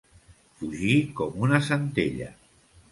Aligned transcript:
Fugir 0.61 0.95
com 1.21 1.39
una 1.49 1.61
centella. 1.71 2.33